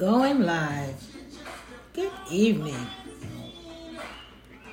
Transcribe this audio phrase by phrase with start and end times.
[0.00, 0.96] Going live.
[1.92, 2.86] Good evening.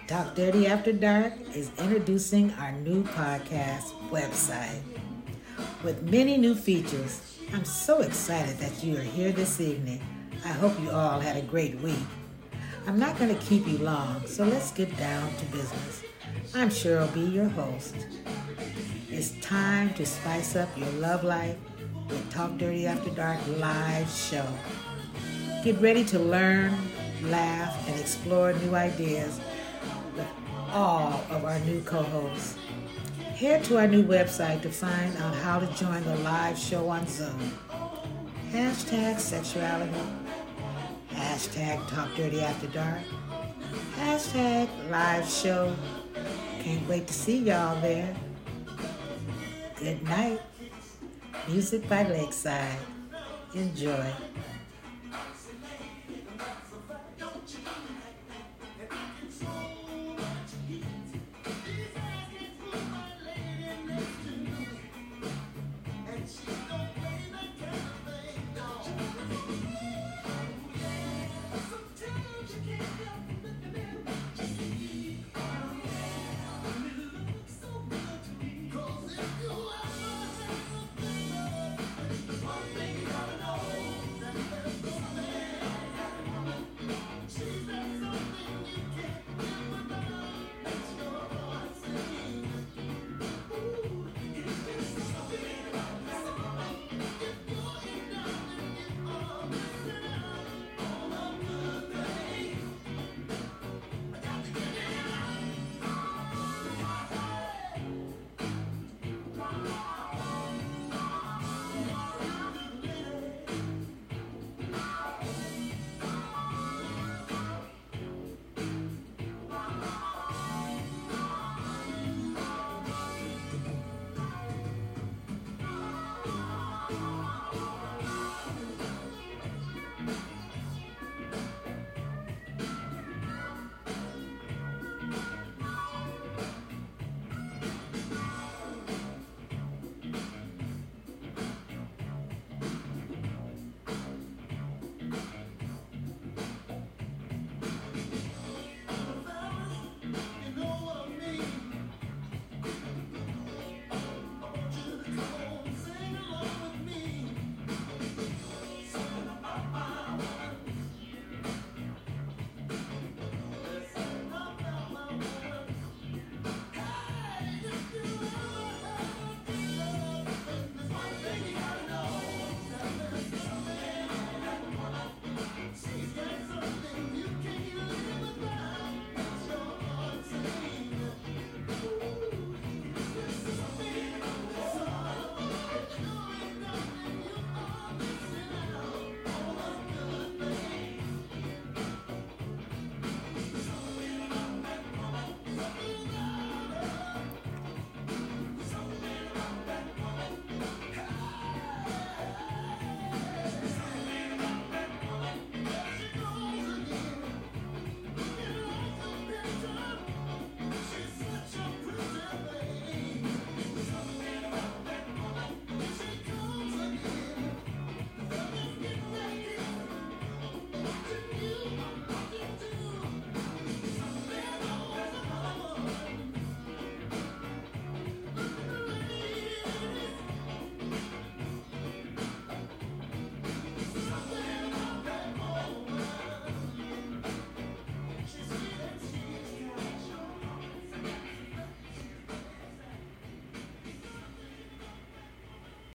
[0.08, 4.80] Talk Dirty After Dark is introducing our new podcast website
[5.84, 7.40] with many new features.
[7.54, 10.02] I'm so excited that you are here this evening.
[10.45, 12.07] I hope you all had a great week.
[12.88, 16.04] I'm not going to keep you long, so let's get down to business.
[16.55, 17.96] I'm Cheryl B., your host.
[19.09, 21.57] It's time to spice up your love life
[22.07, 24.48] with Talk Dirty After Dark live show.
[25.63, 26.77] Get ready to learn,
[27.24, 29.41] laugh, and explore new ideas
[30.16, 30.27] with
[30.72, 32.55] all of our new co-hosts.
[33.36, 37.05] Head to our new website to find out how to join the live show on
[37.08, 37.52] Zoom.
[38.52, 39.91] Hashtag sexuality.
[41.12, 43.02] Hashtag Talk Dirty After Dark.
[43.98, 45.76] Hashtag live show.
[46.62, 48.16] Can't wait to see y'all there.
[49.80, 50.40] Good night.
[51.48, 52.77] Music by Lakeside.
[53.54, 54.05] Enjoy.